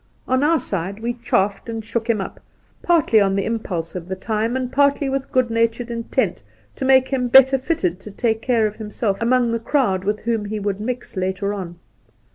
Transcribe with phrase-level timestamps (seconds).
[0.27, 2.39] On our side, we chaffed and shook him up,
[2.81, 6.41] partly on this impulse of the time, and partly with good natured intent
[6.77, 10.45] to make him better fitted to take care of himself among the crowd with whom
[10.45, 11.75] he would mix later on.